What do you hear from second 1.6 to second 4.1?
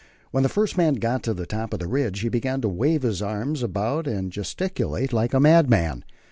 of the ridge, he began to wave his arms about